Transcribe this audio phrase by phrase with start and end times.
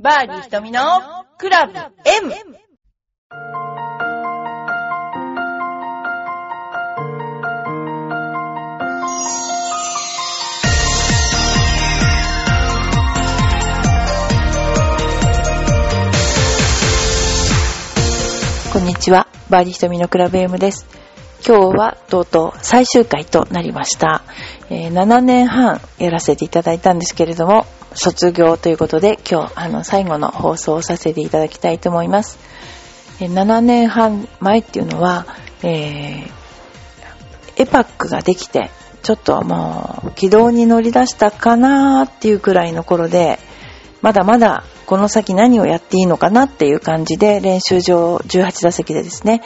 [0.00, 0.80] バーディー瞳の
[1.38, 2.32] クラブ M!
[18.72, 19.26] こんにちは。
[19.50, 21.07] バーディー瞳のクラブ M です。
[21.46, 24.22] 今日はとうとう最終回となりました。
[24.70, 32.38] えー7年半やらせていただいたんですけれども、卒業ということで今日あの最後の放送をさせていただきたいと思います。
[33.20, 35.26] えー7年半前っていうのは、
[35.62, 36.38] えー
[37.60, 38.70] エパックができて、
[39.02, 43.40] ちょっともう軌道に乗り出したかなーっていうくらいの頃で、
[44.00, 49.42] まだまだこの先何をやっていいのかなっていう感じで練習場18打席でですね、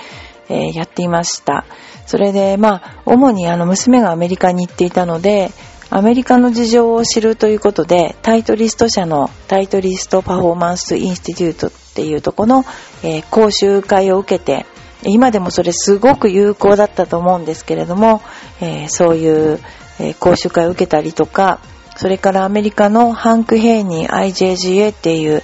[0.48, 1.64] えーやっていました。
[2.06, 5.51] それでまあ主にあの娘がアメリカに行っていたので、
[5.91, 12.65] アメリカの事情を知るということで、 Titleist社の Titleist Performance Institute っていうとこの、
[13.02, 14.66] えー講習会を受けて、
[15.04, 18.23] 今でもそれすごく有効だったと思うんですけれども、
[18.60, 19.60] えーそういう、
[20.01, 21.60] えー講習会を受けたりとか、
[21.96, 25.43] それからアメリカのハンク・ヘイニー IJGA っていう、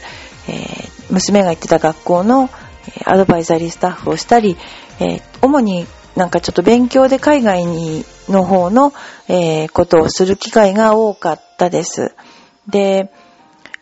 [0.48, 2.50] えー娘が行ってた学校の
[3.06, 4.58] アドバイザリースタッフをしたり、
[5.00, 8.92] えー主になんかちょっと勉強で海外にの方の、
[9.28, 12.14] えーことをする機会が多かったです。
[12.68, 13.12] で、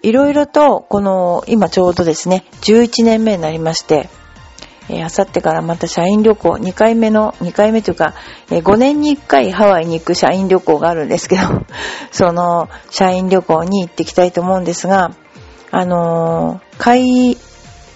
[0.02, 4.08] いろいろと、この、今ちょうどですね、11年目になりまして、
[4.88, 8.14] えー、あさってからまた社員旅行、2回目の、2回目というか、
[8.50, 11.42] えー5年に1回ハワイに行く社員旅行があるんですけど、
[12.12, 15.12] その、社員旅行に行ってきたいと思うんですが、
[15.70, 17.36] あのー会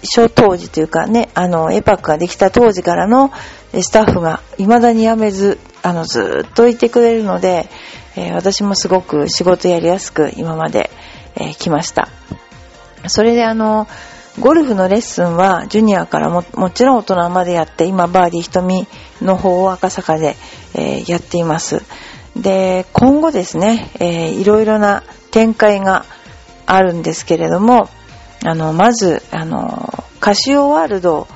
[0.03, 3.31] 所当時というかね、あの、エパックができた当時からの
[3.73, 7.69] スタッフが未だに辞めず、あの、ずっといてくれるので、
[8.15, 10.89] えー私もすごく仕事やりやすく今まで、
[11.35, 12.09] えー来ました。
[13.07, 13.87] それであの、
[14.39, 18.87] ゴルフのレッスンはジュニアからももちろん大人までやって、今バーディー瞳
[19.21, 20.35] の方を赤坂で、
[20.73, 21.81] えーやっています。
[22.35, 26.05] で、今後ですね、えーいろいろな展開が
[26.65, 27.89] あるんですけれども、
[28.43, 31.27] あの、まず、あの、カシオワールド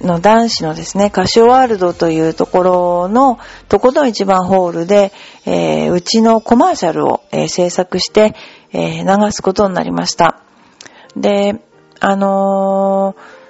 [0.00, 5.12] の男子のですね、カシオワールドというところの、とことん一番ホールで、
[5.46, 8.34] えーうちのコマーシャルを、えー制作して、
[8.72, 10.40] えー流すことになりました。
[11.16, 11.62] で、
[12.00, 13.44] あのー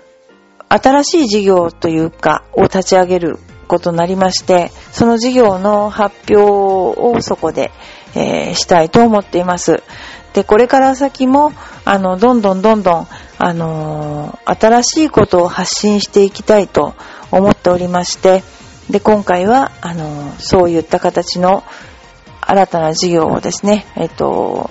[0.76, 7.72] 新しい事業というか、を立ち上げることになりまして、その事業の発表をそこで、
[8.14, 9.82] えーしたいと思っています。
[10.34, 11.52] で、これから先も、
[11.84, 16.94] あの、どんどんどんどん、あのー新しいことを発信していきたいと
[17.32, 18.44] 思っておりまして、
[18.88, 21.64] で、今回は、あのーそういった形の
[22.40, 24.70] 新たな事業をですね、えっと、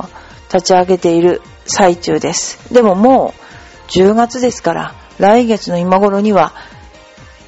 [0.53, 2.73] 立ち上げている最中です。
[2.73, 6.53] でももう、10月ですから、来月の今頃には、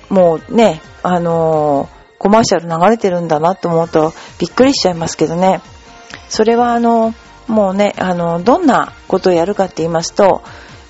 [0.09, 5.61] もうね、あのーコマーシャル流れてるんだなと思うとびっくりしちゃいますけどね。
[6.29, 7.13] それはあの、
[7.47, 10.41] もうね、あの、どんなことをやるかって言いますと、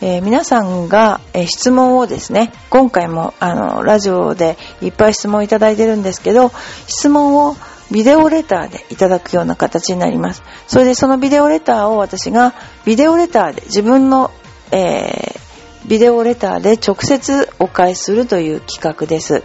[0.02, 6.52] えー皆さんが、え質問をですね、今回もあの、ラジオでいっぱい質問いただいてるんですけど、
[6.88, 7.56] 質問を
[7.92, 10.44] ビデオレターでいただくような形になります。
[10.68, 12.54] それでそのビデオレターを私が
[12.86, 14.32] ビデオレターで自分の、
[14.72, 15.46] えー
[15.88, 19.44] ビデオレターで直接お返しするという企画です。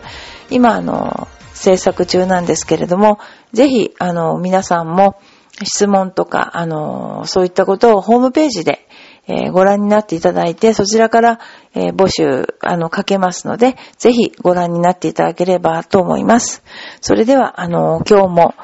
[0.48, 3.18] 今、あの、制作中なんですけれども、
[3.52, 5.16] ぜひ、あの、皆さんも
[5.62, 8.86] 質問とか、あの、そういったことをホームページで、
[9.26, 11.40] えーご覧になっていただいて、そちらから、
[11.74, 16.62] えー募集、あの、かけますので、ぜひご覧になっていただければと思います。
[17.00, 18.54] それでは、あの、今日も、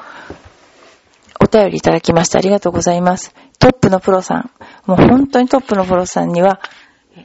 [1.39, 3.33] お便りいただきましてありがとうございます。
[3.59, 4.51] トップのプロさん。
[4.85, 6.59] もう本当にトップのプロさんには、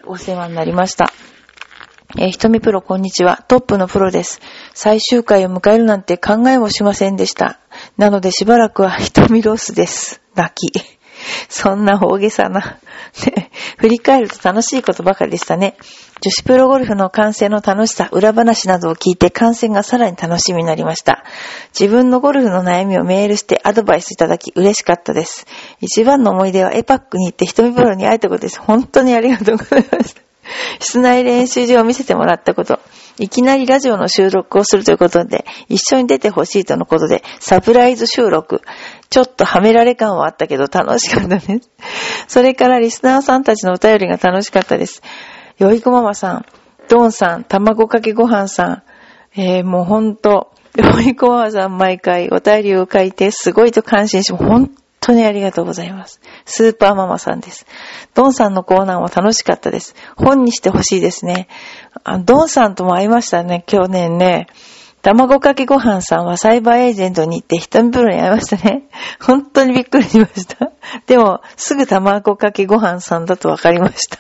[0.07, 1.13] お世話になりました。
[2.19, 3.43] えー、ひとみプロこんにちは。
[3.49, 4.41] トップのプロです。
[4.75, 7.59] 最終回を迎えるなんて考えもしませんでした。
[7.97, 10.21] なのでしばらくはひとみロスです。
[10.35, 10.73] 泣き。
[11.49, 12.79] そんな大げさな。
[13.27, 15.77] ね振り返ると楽しいことばかりでしたね。
[16.21, 21.25] 女子プロゴルフの観戦の楽しさ、裏話などを聞いて観戦がさらに楽しみになりました。
[21.79, 25.47] 自分のゴルフの悩みをメールしてアドバイスいただき嬉しかったです。
[25.81, 28.61] 一番の思い出はエパックに行ってひとみプロに会えたことです。
[28.61, 30.22] 本当にありがとうございました。
[30.81, 32.81] 室内練習場を見せてもらったこと。
[33.19, 38.63] いきなりラジオの収録をするということで、一緒に出てほしいとのことで、サプライズ収録。
[39.11, 41.71] ちょっとはめられ感はあったけど楽しかったです。
[42.27, 45.03] それからリスナーさんたちのお便りが楽しかったです。
[45.59, 46.47] よいこママさん、
[46.89, 48.83] ドンさん、卵かけご飯さん、
[49.37, 54.71] えー、もうほんと、よいこママさん毎回お便りを書いてすごいと感心し、本
[55.03, 56.21] 当にありがとうございます。
[56.47, 57.67] スーパーママさんです。
[58.15, 59.95] ドンさんのコーナーも楽しかったです。
[60.17, 61.49] 本にしてほしいですね。
[62.05, 64.47] あドンさんとも会いましたね、去年ね。
[65.03, 68.85] 卵かけご飯さんはサイバーエージェントに行って一目プロに会いましたね。
[69.21, 70.71] 本当にびっくりしました。
[71.07, 74.19] でも、すぐ卵かけご飯さんだとわかりました。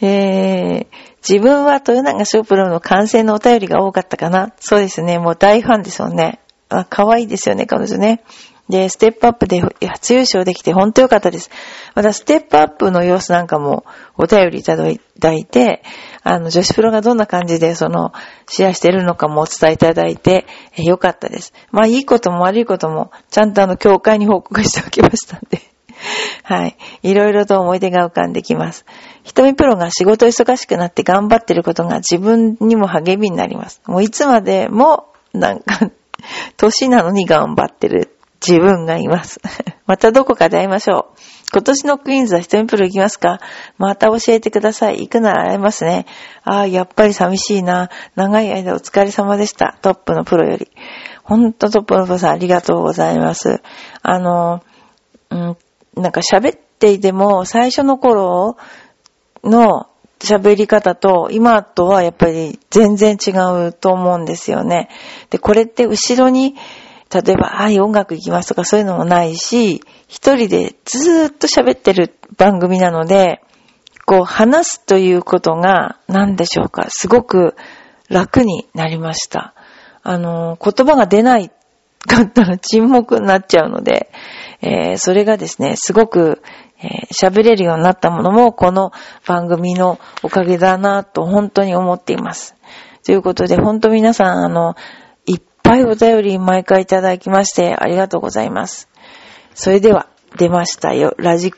[0.00, 0.86] えー、
[1.28, 4.52] 自分は豊永翔プロの完成のお便りが多かったかな。
[4.58, 5.18] そうですね。
[5.18, 6.40] もう大ファンですよね。
[6.70, 8.22] あ、可愛いですよね、彼女ね。
[8.68, 11.50] で、ステップアップで初優勝できて本当良かったです。
[11.94, 13.84] また、ステップアップの様子なんかも
[14.16, 15.82] お便りいただいて、
[16.22, 18.12] あの、女子プロがどんな感じでその、
[18.48, 20.46] シェアしてるのかもお伝えいただいて、
[20.76, 21.52] え良かったです。
[21.70, 25.60] まあ、いいことも悪いことも、ちゃんとあの、協会に報告しておきましたんで。
[26.42, 26.76] はい。
[27.02, 28.84] いろいろと思い出が浮かんできます。
[29.24, 33.80] 瞳プロが仕事忙しくなって頑張ってることが自分にも励みになります。
[33.86, 35.90] もういつまでも、なんか、
[36.56, 38.15] 年なのに頑張ってる
[38.46, 39.40] 自分がいます。
[39.86, 41.18] またどこかで会いましょう。
[41.52, 43.40] 今年のクイーンズは瞳プロ行きますか？
[43.78, 45.00] また教えてください。
[45.00, 46.06] 行くなら会えますね。
[46.44, 47.90] ああ、やっぱり寂しいな。
[48.14, 49.76] 長い間お疲れ様でした。
[49.82, 50.70] トップのプロより。
[51.22, 53.62] ほんとトップのプロさんありがとうございます。
[54.02, 54.62] あの、
[55.30, 55.56] うん、
[55.96, 58.56] なんか喋っていても最初の頃
[59.44, 59.88] の
[60.18, 63.30] 喋り方と今とはやっぱり全然違
[63.66, 64.88] うと思うんですよね。
[65.30, 66.56] で、これって後ろに
[67.12, 73.40] 例えば、はい、音楽行きますとかそういうのもないし、一人でずーっと喋ってる番組なので、
[74.06, 77.54] こう話すということが何でしょうか、すごく
[78.08, 79.54] 楽になりました。
[80.02, 81.50] あの、言葉が出ない
[82.06, 84.10] かったら沈黙になっちゃうので、
[84.62, 86.42] えー、それがですね、すごく
[87.12, 88.92] 喋、えー、れるようになったものも、この
[89.26, 92.54] 番組のおかげだなと本当に思っています。
[93.04, 94.74] ということで、本当皆さん、あの、
[95.66, 98.88] ぱいお便り毎回いただきましてありがとうございます。
[99.54, 101.14] それでは、出ましたよ。
[101.18, 101.52] ラジ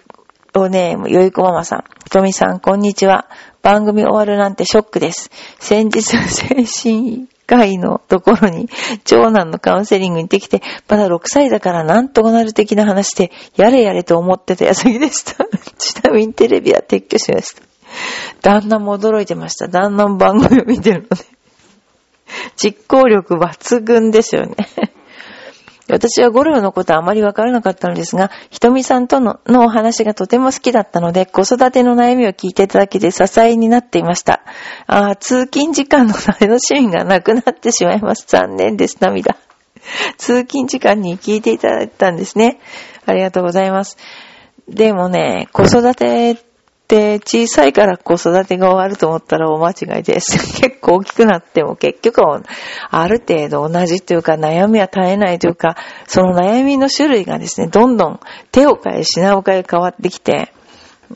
[0.55, 1.85] オネーム、よいこママさん。
[2.05, 3.29] ひとみさん、こんにちは。
[3.61, 5.31] 番組終わるなんてショックです。
[5.59, 8.71] 先日、 精神科医のところに、
[9.05, 15.45] 長男のカウンセリングに行ってきて、まだ6歳だからなんとかなる的な話で、やれやれと思ってた矢先でした。
[15.77, 17.63] ちなみにテレビは撤去しました。
[18.41, 19.69] 旦那も驚いてました。
[19.69, 21.38] 旦那も番組を見てるので。
[22.57, 24.57] 実行力抜群ですよね。
[25.91, 34.43] 私はゴルフのことはあまりわからなかったのですが、ひとみさんとののお話がとても好きだったので、子育ての悩みを聞いていただけて支えになっていました。
[34.87, 38.27] ああ、通勤時間の楽しみがなくなってしまいます。
[38.27, 38.99] 残念です。
[39.01, 39.37] 涙。
[40.19, 42.61] 通勤時間に聞いていただいたんですね。
[43.07, 43.97] ありがとうございます。
[44.69, 46.37] でもね、子育てっ
[46.89, 50.39] て小さいから子育てが終わると思ったら大間違いです。
[50.61, 52.41] 結構大きくなっても結局は
[52.91, 55.77] ある程度同じというか悩みは絶えないというか、
[56.07, 58.21] その悩みの種類がですね、どんどん
[58.51, 60.53] 手を変え品を変え変わってきて、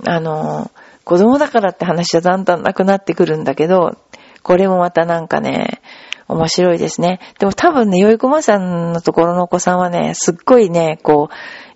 [0.07, 0.71] あの、
[1.05, 3.97] 子供だからって話はだんだんなくなってくるんだけど、
[4.43, 5.82] これもまたなんかね、
[6.33, 7.21] 面白いですね。
[7.39, 11.29] でも多分ね、よいこまさんのところのお子さんはね、すっごいね、こ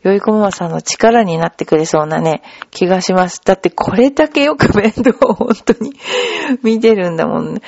[0.04, 3.40] う、よいこまさんの力になってくれそうなね、気がします。
[3.44, 5.94] だってこれだけよく面倒を本当に
[6.62, 7.60] 見てるんだもんね。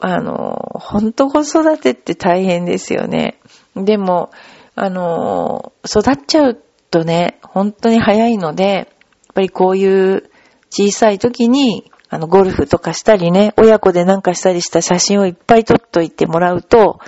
[0.00, 3.38] あの、本当子育てって大変ですよね。
[3.76, 4.30] でも、
[4.74, 8.86] あの、育っちゃうとね、本当に早いので、やっ
[9.34, 10.30] ぱりこういう
[10.70, 16.98] 小さい時にあの、ゴルフとかしたりね、親子でなんかしたりした写真をいっぱい撮っといてもらうと、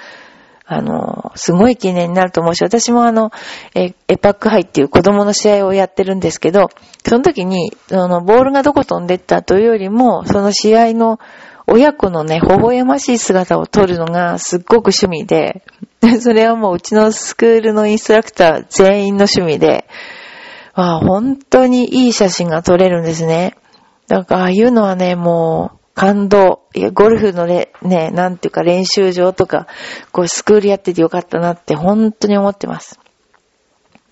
[0.65, 3.33] あの、すごい記念になると思うし、私もあの、
[3.75, 6.71] え、エパック杯っていう子供の試合をやってるんですけど、
[7.05, 11.19] その時に、その、ボールがどこ飛んでったというよりも、その試合の
[11.67, 15.63] 親子のね、微笑ましい姿を撮るのがすっごく趣味で、
[16.21, 19.87] それはもううちのスクールのインストラクター全員の趣味で、
[20.75, 23.57] あ本当にいい写真が撮れるんですね。
[24.13, 26.65] なんか、ああいうのはね、もう、感動。
[26.75, 29.67] いや、ゴルフのね、ね、なんていうか練習場とか、
[30.13, 33.01] こう、スクールやっててよかったなって本当に思ってます。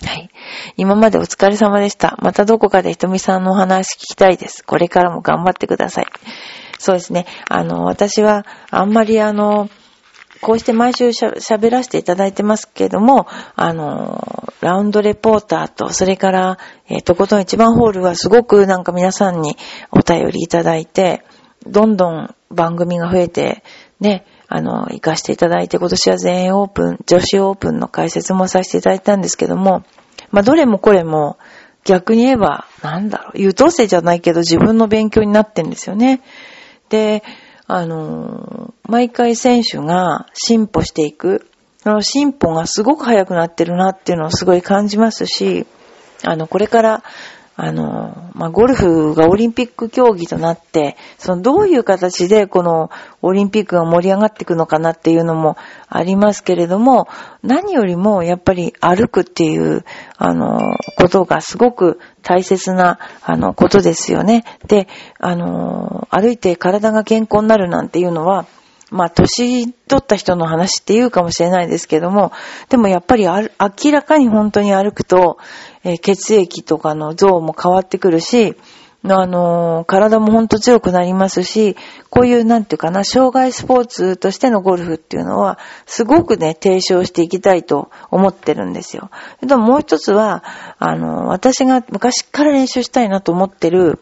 [0.03, 0.31] はい。
[0.79, 2.17] 今までお疲れ様でした。
[2.23, 4.65] またどこかでひとみさんのお話聞きたいです。
[4.65, 6.07] これからも頑張ってください。
[6.79, 7.27] そうですね。
[7.51, 9.69] あの、私は、あんまりあの、
[10.41, 19.57] こうして毎週喋らせていただいてますけども、あの、ラウンドレポーターと、それから、えー、とことん一番ホールはすごくなんか皆さんに
[19.91, 21.23] お便りいただいて、
[21.67, 23.63] どんどん番組が増えて、
[24.01, 29.85] ね、あの、行かせていただいて、今年は全英オープン、女子オープンの解説もさせていただいたんですけども、
[30.31, 31.39] まあ、どれもこれも、
[31.85, 36.21] 逆に言えば、なんだろう、優等生じゃないけど自分の勉強になってんですよね。
[36.89, 37.23] で、
[37.73, 41.47] あの、毎回選手が進歩していく。
[41.83, 45.67] その進歩がすごく早くなってるなっていうのをすごい感じますし、
[46.25, 47.05] あの、これから、
[47.63, 52.91] あの、まあ、ゴルフがオリンピック競技となって、そのどういう形でこの
[53.21, 57.07] オリンピックが盛り上がっていくのかなっていうのもありますけれども、
[57.43, 59.85] 何よりもやっぱり歩くっていう、
[60.17, 60.59] あの、
[60.97, 64.45] ことがすごく大切な、あの、ことですよね。
[64.67, 64.89] で、
[65.19, 68.47] あの、歩いて体が健康になるなんていうのは、
[68.91, 72.33] まあ、年取った人の話って言うかもしれないですけども、
[72.69, 75.39] でもやっぱり明らかに本当に歩くと、
[75.85, 78.57] えー、血液とかの像も変わってくるし、
[79.03, 81.75] あのー、体もほんと強くなりますし、
[82.11, 89.11] こういう、なんていうかな、障害スポーツとしてのゴルフっていうのは、すごくね、提唱していきたいと思ってるんですよ。
[89.41, 90.45] でももう一つは、
[90.79, 94.01] あのー、私が昔から練習したいなと思ってる、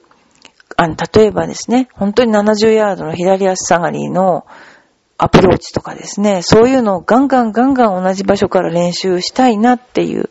[0.77, 4.47] あの、例えばですね、本当に70ヤードの左足下がりの、
[5.21, 10.31] アプローチとかですね、そういうのをガンガンガンガン同じ場所から練習したいなっていう、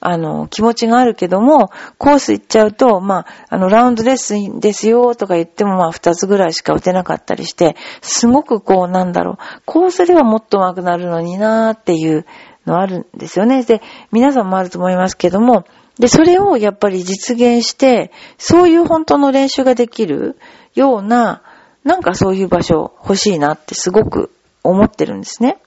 [0.00, 12.26] あの、気持ちがあるけども、コース行っちゃうと、まあ、あの、ラウンドレッスンですよとか言っても、まあ、二つぐらいしか打てなかったりして、すごくこう、なんだろう、コースではもっと上手くなるのになーっていう
[12.66, 13.64] のあるんですよね。
[13.64, 15.64] で、皆さんもあると思いますけども、
[15.98, 20.38] で、それをやっぱり実現して、そういう本当の練習ができる
[20.74, 21.42] ような、
[21.82, 24.30] なんかそういう場所欲しいなってすごく
[24.62, 25.58] 思ってるんですね。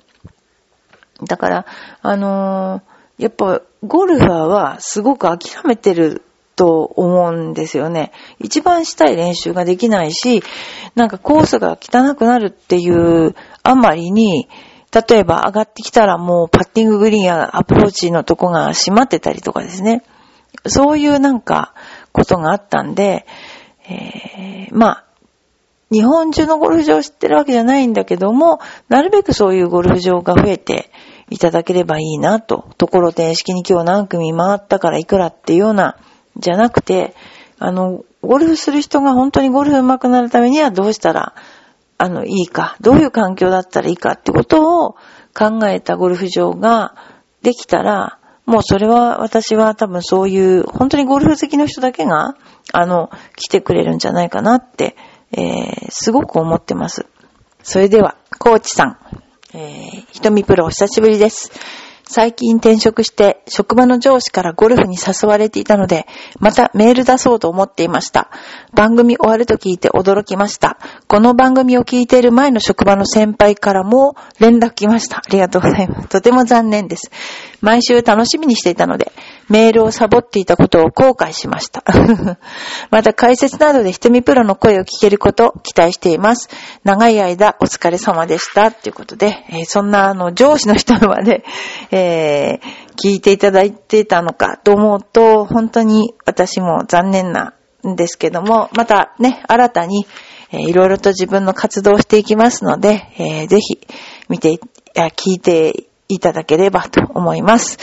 [1.27, 1.65] だから、
[2.01, 2.90] あのー、
[3.21, 6.23] やっぱゴルファーはすごく諦めてる
[6.55, 8.11] と思うんですよね。
[8.39, 10.41] 一番したい練習ができないし、
[10.95, 14.49] なんかコースが汚くなるっていうあまりに、
[14.91, 20.03] 例えば上がってきたらもうパッティンググリーンやアプローチのとこが閉まってたりとかですね。
[20.65, 21.75] そういうなんか
[22.11, 23.27] ことがあったんで、
[23.87, 25.05] えー、まあ、
[25.91, 28.59] 日本中のゴルフ場を知ってるわけじゃないんだけども、
[28.89, 30.89] なるべくそういうゴルフ場が増えて
[31.31, 32.67] いただければいいなと。
[32.77, 35.97] ところで式に今日何組回ったからいくらっていうような、
[36.37, 37.15] じゃなくて、
[37.57, 41.33] あの、ゴルフする人が本当にゴルフ上手くなるためにはどうしたら、
[41.97, 44.95] あの、いいか、どういう環境だったらいいかってことを
[45.33, 46.95] 考えたゴルフ場が
[47.41, 52.35] できたら、もうそれは私は多分そういう、本当にゴルフ好きの人だけが、
[52.73, 54.95] あの、来てくれるんじゃないかなって
[55.31, 57.05] えー、すごく思ってます。
[57.63, 58.97] それでは、コーチさん、
[59.53, 61.51] えー、ひとみプロお久しぶりです。
[62.11, 66.07] 最近転職して職場の上司からゴルフに誘われていたので、
[66.41, 68.29] またメール出そうと思っていました。
[68.73, 70.77] 番組終わると聞いて驚きました。
[71.07, 75.19] この番組を聞いている前の職場の先輩からも連絡来ました。
[75.19, 76.09] ありがとうございます。
[76.09, 77.11] とても残念です。
[77.61, 79.13] 毎週楽しみにしていたので、
[79.47, 81.83] メールをサボっていたことを後悔しました。
[82.91, 86.49] また解説などで瞳プロの声を聞けることを期待しています。
[86.83, 88.71] 長い間お疲れ様でした。
[88.71, 91.45] ということで、えー、そんなあの上司の人まで、
[91.91, 92.59] え、え
[93.01, 97.55] 聞いていただいてたのかと思うと、本当に私も残念な
[97.87, 100.05] んですけども、またね、新たに、
[100.51, 103.79] えー、いろいろと自分の活動をしていきますので、えー、ぜひ
[104.29, 104.59] 見て、
[104.93, 107.77] 聞いていただければと思います。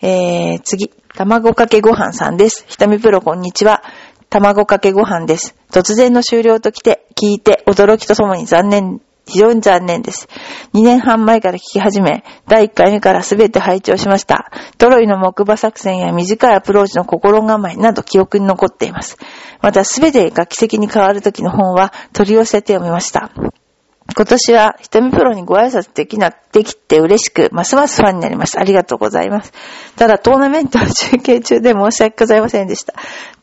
[0.00, 2.64] えー、次、卵かけご飯さんです。
[2.68, 3.82] ひたみプロこんにちは。
[4.30, 5.56] 卵かけご飯です。
[5.70, 10.28] 突然の終了と来て、聞いて驚きとともに残念、非常に残念です。
[10.74, 14.50] 2年半前から聞き始め、第1回目からすべて拝聴しました。
[14.78, 19.18] トロイの木馬作戦や短いアプローチの心構えなど記憶に残っています。
[19.60, 23.30] またすべてが奇跡に変わる時の本は取り寄せて読みました。
[24.14, 28.60] 今年は瞳プロにご挨拶できな、できて嬉しく、ますますファンになりました。
[28.60, 29.52] ありがとうございます。
[29.96, 32.94] ただ、トーナメントは中継中で申し訳ございませんでした。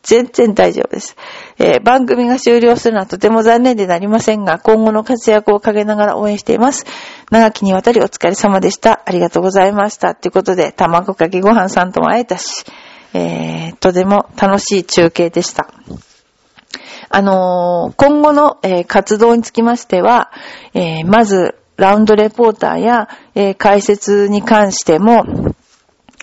[0.02, 1.16] 全然大丈夫です。
[1.58, 6.86] えー、番組が終了するのはとても残念でなりませんが、今後の活躍を陰ながら応援しています。
[7.30, 9.02] 長きにわたりお疲れ様でした。
[9.04, 10.14] ありがとうございました。
[10.14, 12.64] ということで、卵かけご飯さんとも会えたし、
[13.12, 15.68] えー、とても楽しい中継でした。
[17.12, 20.30] あのー、今後の、えー、活動につきましては、
[20.74, 25.24] えー、まず、ラウンドレポーターや、え解説に関しても、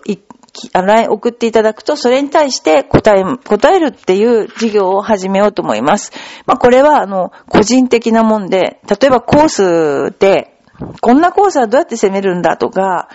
[0.73, 6.13] LINE 送っていただくと、それに対して答え、答えるっていう事業を始めようと思います。
[6.45, 10.60] まあ、これは、あの、個人的なもんで、例えばコースで、
[11.01, 13.09] こんなコースはどうやって攻めるんだとか、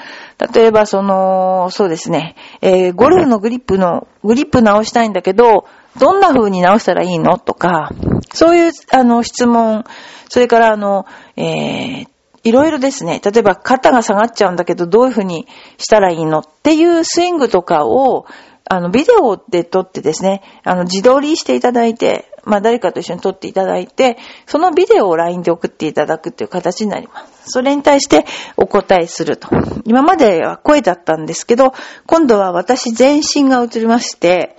[0.55, 5.67] 例えばその、そうですね、えー、ゴルフのグリップの、グリップ直したいんだけど、
[5.99, 7.91] どんな風に直したらいいのとか、
[8.33, 9.85] そういう、あの、質問、
[10.29, 11.07] それから、あの、
[11.37, 12.07] えー、
[12.45, 18.27] いろいろですね、例えば肩が下がっちゃうんだけど、どういうふうにしたらいいのっていうスイングとかを、
[18.69, 27.50] あの、ビデオで撮ってですね、あの、自撮りしていただいて、まあ、誰かと一緒に撮っていただいて、そのビデオを LINE で送っていただくっていう形になります。
[27.50, 28.25] それに対して
[28.57, 29.49] お答えすると。
[29.85, 31.75] 今までは声だったんですけど、
[32.07, 34.57] 今度は私全身が映りまして、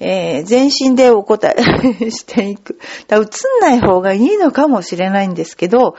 [0.00, 2.78] えー、全身でお答えしていく。
[3.08, 3.24] だ映ん
[3.60, 5.96] ない方がいいのかもしれないんですけど、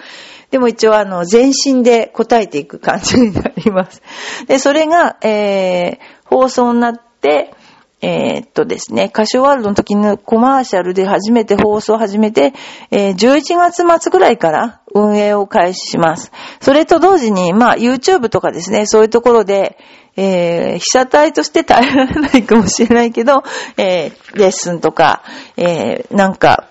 [0.51, 4.01] でも一応あの、全身で答えていく感じになります。
[4.48, 7.53] で、それが、えー、放送になって、
[8.01, 12.53] えー、っとですね、歌唱ワールドの時のコマーシャルで初めて放送を始めて、
[12.89, 16.31] えー、11月末ぐらいから運営を開始します。
[16.60, 19.77] それと同時に、まあ、YouTube とかですね、そういうところで、
[20.17, 23.43] えー、被写体として耐えられないかもしれないけど、
[23.77, 25.24] えー、レッスンとか、
[25.55, 26.67] えー、なんか、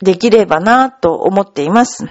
[0.00, 2.06] できればなと思っています。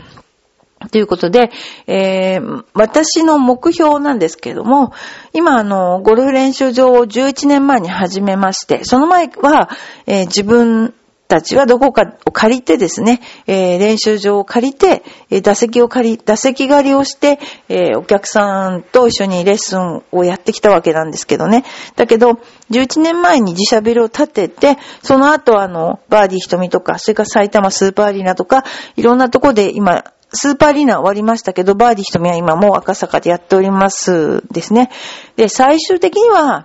[0.91, 1.51] ということで、
[1.87, 4.93] えー、私の目標なんですけれども、
[5.33, 9.69] 今あの、ゴルフ練習場を11年前に始めまして、その前は、
[10.05, 10.93] えー、自分
[11.27, 21.65] たちはどこかを借りてですね、えー、練習場を借りて、えー、打席を借り、打席狩りをして、えー、お客さんと一緒にレッスンをやってきたわけなんですけどね。
[21.95, 22.39] だけど、
[22.71, 28.63] 11年前に自社ビルを建てて、その後あの、バーディー瞳とか、それから埼玉スーパーアリーナとか、
[28.95, 34.89] いろんなとこで今、スーパーリーナ終わりましたけど、バーディー瞳は今もう赤坂でやっておりますですね。
[35.35, 36.63] で、最終的には、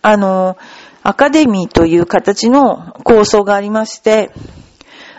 [0.00, 0.56] あの、
[1.02, 4.30] アカデミーという形の構想がありまして、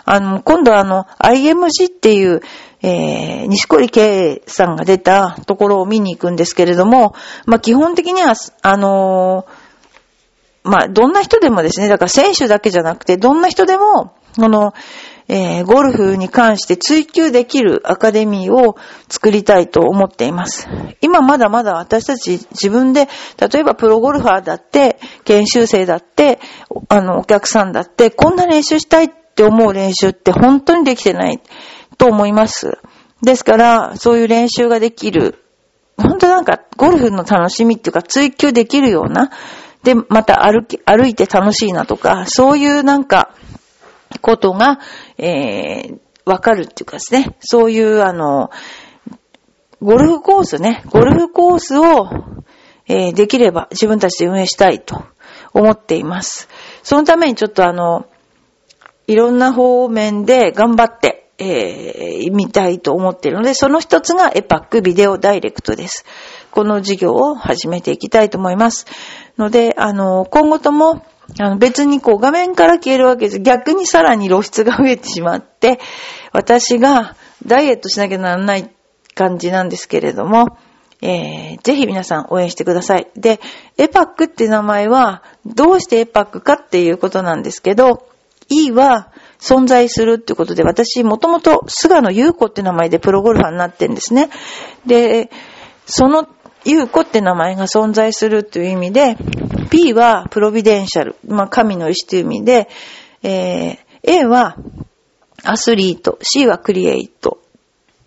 [0.06, 2.42] あの、今度はあの、IMG っていう、
[2.82, 14.74] えー、西堀圭さんが出たところを見に行くんですけれども、まあ、基本的には、あのー、まあ、どんな人でもですね、だから選手だけじゃなくて、どんな人でも、この、
[15.28, 18.76] えー、ゴルフに関して追求できるアカデミーを
[19.10, 20.68] 作りたいと思っています。
[21.02, 23.08] 今まだまだ私たち自分で、
[23.40, 26.40] 例えばプロゴルファーだって、研修生だって、
[26.90, 31.40] あの、お客さんだって、こんな練習したいって思う練習って本当にできてない
[31.98, 32.78] と思います。
[33.22, 35.40] ですから、そういう練習ができる。
[35.98, 39.32] 本当なんか、ゴルフの楽しみっていうか追求できるような、
[39.84, 43.34] で、また歩き、歩いて楽しいなとか、そういうなんか、
[44.22, 44.80] ことが、
[45.18, 48.50] えー、わかるっていうかですね、そういうあの、
[49.82, 52.10] ゴルフコースね、ゴルフコースを、
[52.88, 55.04] えー、できれば自分たちで運営したいと
[55.54, 56.48] 思っています。
[56.84, 58.08] そのためにちょっとあの、
[59.08, 66.06] いろんな方面で頑張って、えー、見たいと思っているので、その一つがエパックビデオダイレクトです。
[66.52, 68.86] この事業を始めていきたいと思います。
[69.38, 71.06] ので、あの、今後とも
[71.40, 73.40] あの別にこう画面から消えるわけです。
[73.40, 75.80] 逆にさらに露出が増えてしまって、
[76.32, 78.70] 私がダイエットしなきゃならない
[79.16, 80.58] 感じなんですけれども、
[81.02, 83.08] えー、ぜひ皆さん応援してください。
[83.18, 83.42] で、
[83.78, 88.08] エパックって名前は、どうしてエパックかっていうことなんですけど、
[88.50, 94.30] E は存在するってことで、私、もともと菅野優子って名前でプロゴルファーになってんですね。
[94.86, 95.30] で、
[95.86, 96.28] その
[96.64, 99.18] 優子って名前が存在するという意味で、
[99.70, 102.70] P はプロビデンシャル、まあ、神の意志という意味で、
[103.22, 104.58] えー、A は
[105.44, 107.40] アスリート、C はクリエイト、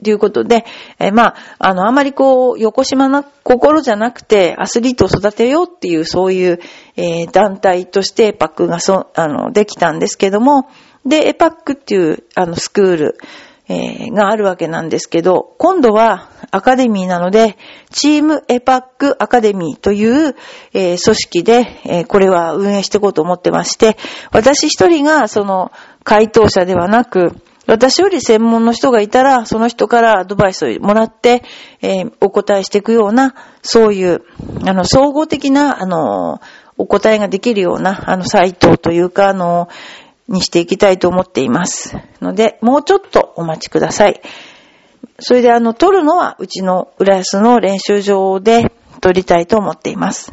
[0.03, 0.65] ということで、
[0.99, 6.61] えー、まあ、あの、あまりこう、横島な心じゃなくて、アスリートを育てようっていう、そういう、
[6.97, 10.69] えー、団体としてエパックがそ、あの、できたんですけども、
[11.07, 13.19] で、エパックっていう、あの、スクール、
[13.69, 17.57] えー、があるわけなんですけど、今度はアカデミーなので、
[17.91, 20.37] チームエパックアカデミーという、
[20.73, 23.97] えー、組織で、えー、これは運営していこうと思ってまして、
[24.31, 25.73] 私一人がその
[26.05, 27.33] 回答者ではなく、
[27.67, 31.43] 私より専門の人がいたら、その人からアドバイスをもらって、
[31.83, 34.23] え、お答えしていくような、そういう、
[34.65, 36.41] あの、総合的な、あの、
[36.79, 39.69] お答えができるような、あの、サイトというか、あの、
[40.29, 41.97] にしていきたいと思っています。
[42.21, 44.21] ので、もうちょっとお待ちください。
[45.19, 50.33] それで、あの、撮るのは、うちの浦安の練習場で撮りたいと思っています。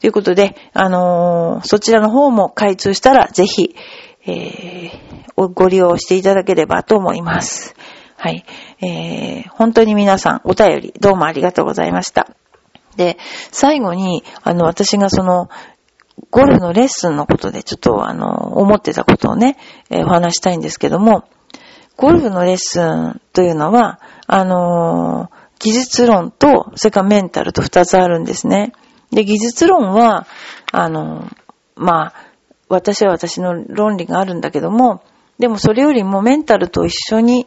[0.00, 3.74] ということで、あのー、そちらの方も開通したら、ぜひ、
[4.26, 7.74] えー、ご利用していただければと思います。
[8.16, 8.44] はい。
[8.80, 12.28] えー、本当に皆さん、お便り、どうもありがとうございました。
[12.96, 13.16] で、
[13.52, 15.48] 最後に、あの、私がその、
[16.30, 19.56] ゴルフのレッスンのことでちょっとあの、思ってたことをね、
[19.90, 21.24] えー、お話したいんですけども、
[21.96, 28.72] ゴルフのレッスンというのは、あのー、技術論と、それからメンタルと二つあるんですね。
[29.10, 30.26] で、技術論は、
[30.70, 31.36] あのー、
[31.76, 32.14] まあ、
[32.68, 35.02] 私は私の論理があるんだけども、
[35.38, 37.46] でもそれよりもメンタルと一緒に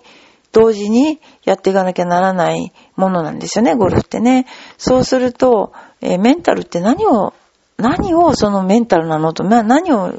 [0.51, 4.47] 同時にやっていかなきゃならないものなんですよね、ゴルフってね。
[4.77, 7.33] そうすると、えー、メンタルって何を、
[7.77, 10.13] 何をそのメンタルなのと、まあ、何を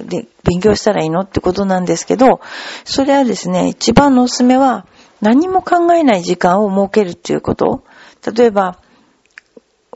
[0.45, 2.41] 勉強したらいいのってことなんですけど、
[2.85, 4.87] それはですね、一番のおすすめは、
[5.21, 7.85] 何も考えない時間を設けるっていうこと。
[8.37, 8.79] 例えば、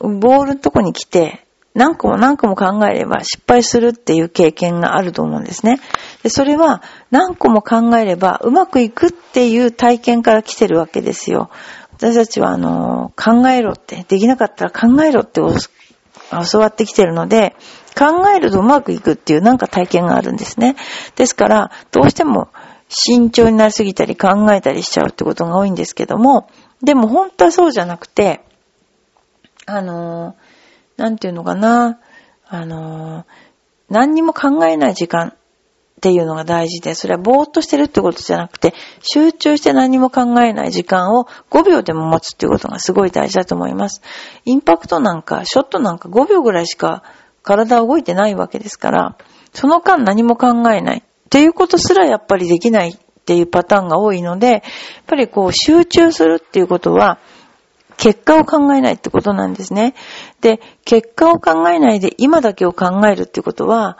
[0.00, 5.78] ボールのとこに来て、何個も何個も考えれば失敗するっていう経験があると思うんですね。
[6.22, 11.50] でそれは何個も考えればうまくいくっていう体験から来てるわけですよ。
[11.92, 15.40] 私たちはあの、考えろって、できなかったら考えろって
[16.50, 17.54] 教わってきてるので、
[17.96, 20.76] 考えるとうまくいくっていうなんか体験があるんですね。
[21.14, 22.48] ですから、どうしても
[22.88, 26.48] 慎重になりすぎたり考えたりしちゃうってことが多いんですけども、
[26.82, 28.42] でも本当はそうじゃなくて、
[29.66, 30.36] あの
[30.96, 31.98] なんていうのかな、
[32.48, 33.24] あのー、
[33.88, 35.34] 何にも考えない時間
[35.96, 44.02] っていうのが大事で、それはぼーっとしてるってことじゃなくて、集中して何も考えない時間を5秒でも持つっていうことがすごい大事だと思います。
[44.44, 47.02] インパクトなんか、ショットなんか5秒ぐらいしか
[47.42, 49.16] 体動いてないわけですから、
[49.54, 54.62] その間何も考えないっていうことすらやっぱりできないっていうパターンが多いので、やっ
[55.06, 57.18] ぱりこう集中するっていうことは、
[57.96, 59.94] 結果を考えないってことなんですね。
[60.42, 63.96] で、結果を考えないで今だけを考えるってことは、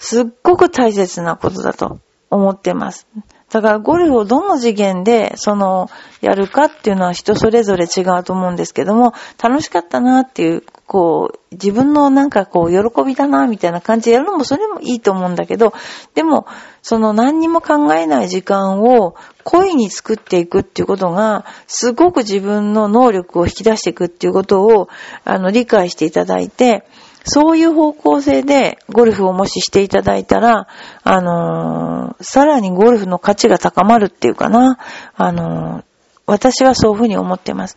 [0.00, 3.06] すっごく大切なことだと思ってます。
[3.50, 15.74] だからゴルフをどの次元で、その、やるかっていうのは人それぞれ違うと思うんですけども、楽しかったなっていう、こう、自分のなんかこう、喜びだなみたいな感じでやるのもそれもいいと思うんだけど、
[16.14, 16.46] でも、
[16.82, 24.88] その何にも考えない時間を恋に作っていくっていうことが、すごく自分の能力を引き出していくっていうことを、
[25.24, 26.84] あの、理解していただいて、
[27.24, 30.68] そういう方向性でゴルフをもししていただいたら、
[31.02, 34.78] あのー、さらにゴルフの価値が高まるっていうかな、
[35.14, 35.84] あのー、
[36.26, 37.76] 私はそういうふうに思ってます。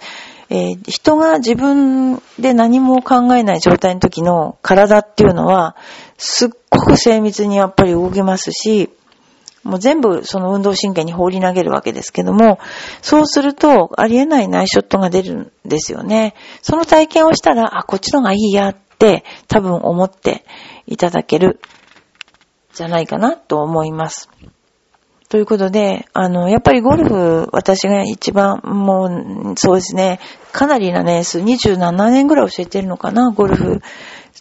[0.50, 5.76] えー、人が自分で何も考えない状態の時の体っていうのは、
[6.18, 8.90] すっごく精密にやっぱり動きますし、
[9.64, 12.60] もう全部その運動神経に放り投げるわけですけども、
[13.02, 16.36] そうするとありえないナイショットが出るんですよね。
[16.62, 18.76] その体験をしたら、あ、こっちの方がいいや
[19.48, 20.46] 多分思って
[20.88, 21.60] いただける
[22.74, 24.30] じゃないかなと思います。
[25.30, 30.20] ということで、あの、やっぱりゴルフ、私が一番、もう、そうですね、
[30.52, 33.82] かなりな年数、27年ぐらい教えてるのかな、ゴルフ。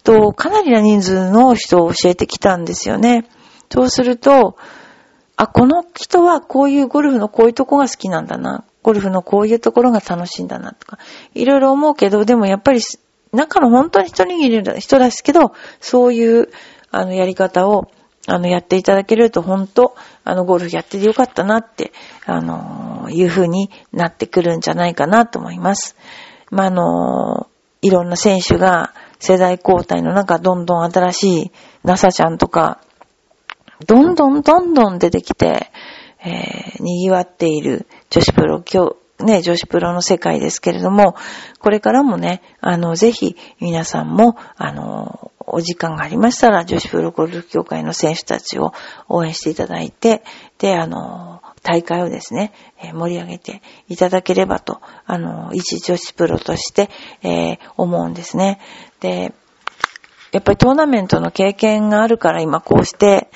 [0.04, 3.26] と、かなりな人数の人を教えてきたんですよね。
[3.70, 4.56] そうすると、
[5.36, 8.64] あ、この人はこういうゴルフのこういうとこが好きなんだな。
[8.82, 10.98] ゴルフのこういうところが楽しいんだなとか、
[11.34, 12.80] いろいろ思うけど、でもやっぱり
[13.32, 16.48] 中の本当に一握りの人ですけど、そういう、
[16.90, 17.90] あの、やり方を、
[18.26, 21.92] あの、やっていただけると、本当、あの、ゴルフやっててよかったなって、
[22.26, 25.96] あの、いう風になってくるんじゃないかなと思います。
[26.50, 27.48] まあ、あの、
[27.80, 31.52] いろんな選手が世代交代の中、どんどん新しい
[31.84, 32.80] NASA ちゃんとか、
[33.86, 35.72] どんどんどんどん出てきて、
[36.24, 41.16] えー、賑わっている女子プロ今日、ね、女子プロの世界ですけれども、
[41.60, 48.72] これからもね、あの、ぜひ皆さんも、あの、お時間がありましたら、女子プロゴルフ協会の選手たちを
[49.08, 50.22] 応援していただいて、
[50.58, 56.90] で、あの、大会をですね、え盛り上げていただければと、あの、一女子プロとして、
[57.22, 58.58] えー、思うんですね。
[59.00, 59.32] で、
[60.32, 63.30] やっぱりトーナメントの経験があるから今こうして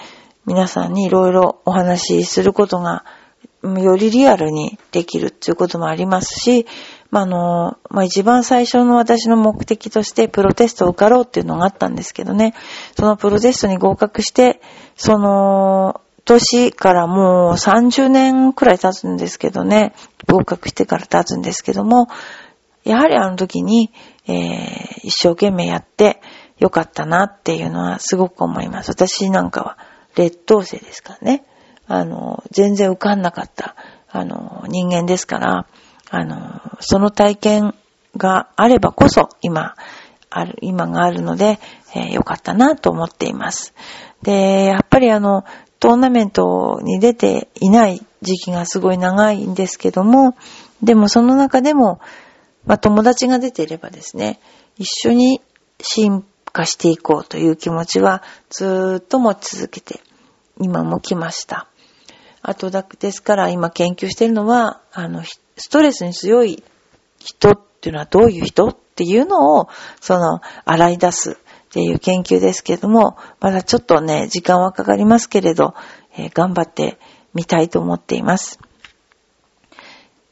[0.47, 3.05] 皆さんにいろいろお話しすることが
[3.63, 6.67] よりリアルにできるっていうこともありますし、
[7.11, 12.55] まあ、あの、まあ、一番最初の私の目的としてプロテストを受かろうっていうのがあったんですけどね、
[12.97, 14.61] そのプロテストに合格して、
[14.97, 19.95] その、年からもう30年くらい経つんですけどね、
[20.27, 22.09] 合格してから経つんですけども、
[22.85, 23.93] やはりあの時に、
[24.27, 26.21] えー、一生懸命やって
[26.59, 28.91] よかったなっていうのはすごく思います。
[28.91, 29.79] 私なんかは
[30.17, 31.45] 劣等生ですからね。
[31.89, 33.77] あの、全然受かんなかった、
[34.11, 35.67] あの、人間ですから、
[36.11, 37.75] あの、その体験
[38.17, 39.75] があればこそ、今、
[40.31, 41.59] ある、今があるので、
[41.95, 43.75] えー、よかったなと思っています。
[44.23, 45.45] で、やっぱりあの、
[45.79, 50.37] トーナメントに出ていない時期がすごい長いんですけども、
[50.83, 52.01] でもその中でも、
[52.65, 54.41] まあ、友達が出ていればですね、
[54.77, 55.41] 一緒に
[55.81, 60.01] 進化していこうという気持ちはずっと持ち続けて、
[60.59, 61.69] 今も来ました。
[62.49, 65.25] あとだ、ですから今研究してるのは、あの、
[65.57, 66.63] ストレスに強い
[67.19, 69.69] 人っていうのはどういう人っていうのを、
[70.01, 71.35] その、洗い出すっ
[71.71, 75.75] ていう研究ですけども、まだちょっとね、時間はかかりますけれど、
[76.17, 77.01] えー、頑張って
[77.35, 78.61] みたいと思っています。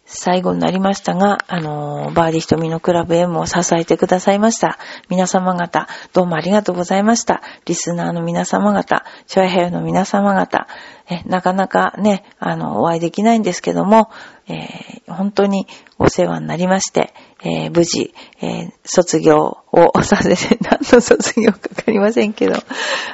[0.06, 4.78] 最後になりましたが、あのー、バーディ瞳のクラブ M を支えてくださいました。
[5.08, 7.42] 皆様方、どうもありがとうございました。
[7.64, 10.66] リスナーの皆様方、チョアヘヨの皆様方、
[11.08, 14.10] え、なかなかね、あの、お会いできないんですけども、
[14.46, 15.66] えー、本当に
[15.98, 22.56] お世話になりまして、えー、無事、えー、卒業をさせて、何の卒業かかりませんけど、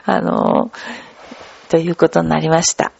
[0.04, 0.70] あの
[1.68, 2.92] ということになりました。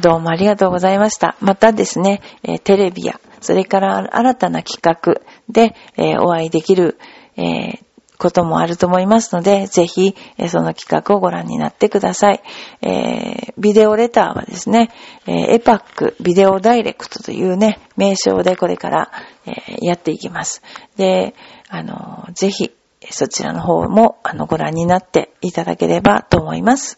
[0.00, 1.36] どうもありがとうございました。
[1.40, 6.98] またですね、えテレビや、それから新たな企画で、えお会いできる、
[7.36, 7.78] え
[8.16, 12.42] こともあると思いますので、ぜひ、えその企画をご覧になってください。
[12.80, 14.90] え、ビデオレターはですね、
[15.26, 19.10] え、エパックビデオダイレクトというね、名称でこれから、
[19.44, 20.62] え、やっていきます。
[20.96, 21.34] で、
[21.68, 22.70] あの、ぜひ、
[23.10, 26.96] そちらの方も、あの、ご覧になっていただければと思います。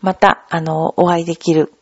[0.00, 1.72] また、あの、お会いできる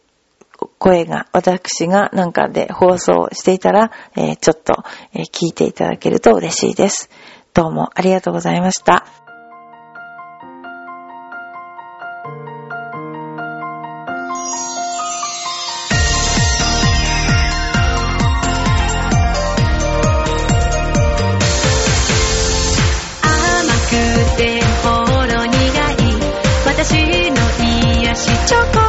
[0.83, 4.83] 声が私がなんかで放送していたら、えー、ちょっと、
[5.15, 7.09] えー、聞いていただけると嬉しいです。
[7.55, 9.07] どうもありがとうございました。
[23.23, 26.11] 甘くてほろ苦い
[26.67, 27.37] 私の
[28.05, 28.82] 癒しチョコ